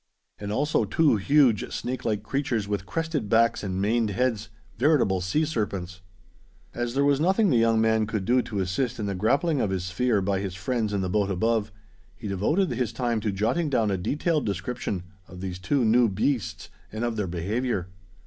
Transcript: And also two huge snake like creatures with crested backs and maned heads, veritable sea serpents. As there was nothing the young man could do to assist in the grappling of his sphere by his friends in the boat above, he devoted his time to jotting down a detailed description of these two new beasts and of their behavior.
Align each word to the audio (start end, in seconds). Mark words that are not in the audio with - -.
And 0.39 0.51
also 0.51 0.83
two 0.83 1.17
huge 1.17 1.71
snake 1.71 2.03
like 2.03 2.23
creatures 2.23 2.67
with 2.67 2.87
crested 2.87 3.29
backs 3.29 3.61
and 3.61 3.79
maned 3.79 4.09
heads, 4.09 4.49
veritable 4.75 5.21
sea 5.21 5.45
serpents. 5.45 6.01
As 6.73 6.95
there 6.95 7.03
was 7.05 7.19
nothing 7.19 7.51
the 7.51 7.57
young 7.59 7.79
man 7.79 8.07
could 8.07 8.25
do 8.25 8.41
to 8.41 8.61
assist 8.61 8.99
in 8.99 9.05
the 9.05 9.13
grappling 9.13 9.61
of 9.61 9.69
his 9.69 9.83
sphere 9.85 10.19
by 10.19 10.39
his 10.39 10.55
friends 10.55 10.91
in 10.91 11.01
the 11.01 11.07
boat 11.11 11.29
above, 11.29 11.71
he 12.15 12.27
devoted 12.27 12.71
his 12.71 12.91
time 12.91 13.19
to 13.21 13.31
jotting 13.31 13.69
down 13.69 13.91
a 13.91 13.95
detailed 13.97 14.43
description 14.43 15.03
of 15.27 15.39
these 15.39 15.59
two 15.59 15.85
new 15.85 16.09
beasts 16.09 16.69
and 16.91 17.03
of 17.03 17.15
their 17.15 17.27
behavior. 17.27 17.89